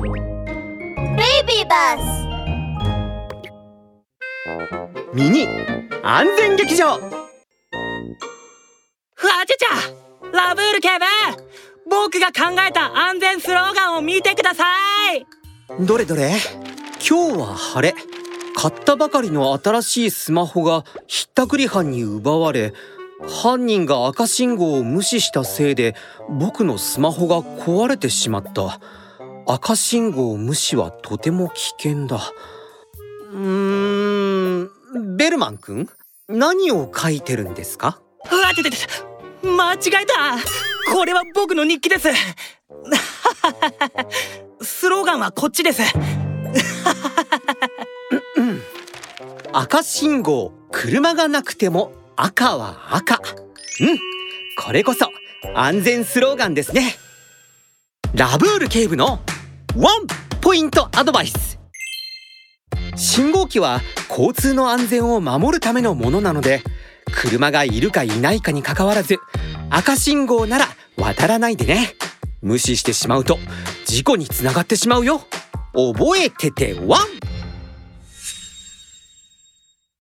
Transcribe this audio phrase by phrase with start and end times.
[0.00, 1.98] Baby bus.
[5.12, 5.48] ミニ
[6.04, 6.98] 安全劇場。
[9.14, 11.04] ふわちゃちゃラブール警部
[11.90, 14.66] 僕が考えた安全スローガンを見てくださ
[15.14, 15.26] い。
[15.84, 16.36] どれどれ？
[16.98, 17.96] 今日は晴れ。
[18.54, 22.72] 買ったばかりの新しいスマホがひったくり犯に奪われ
[23.26, 25.96] 犯人が赤信号を無視したせいで
[26.28, 28.80] 僕のスマホが壊れてしまった
[29.50, 32.20] 赤信号無視はとても危険だ。
[33.32, 35.88] うーんベルマン君
[36.28, 37.98] 何を書いてるんですか？
[38.26, 40.92] ふわちゃちゃちゃ間違えた。
[40.92, 42.10] これは僕の日記です。
[44.60, 45.80] スローガンはこっちです。
[49.54, 53.22] 赤信号車がなくても赤は赤。
[53.80, 53.98] うん
[54.62, 55.08] これこそ
[55.54, 56.98] 安全スローガンですね。
[58.14, 59.20] ラブール警部の
[59.76, 60.06] ワン
[60.40, 61.58] ポイントアドバイス。
[62.96, 66.62] 信号機は交通の安全を守るためのものなので
[67.14, 69.18] 車がいるかいないかにかかわらず
[69.70, 70.66] 赤信号なら
[70.96, 71.94] 渡らないでね。
[72.40, 73.38] 無視してしまうと
[73.84, 75.20] 事故につながってしまうよ。
[75.74, 77.17] 覚えててワン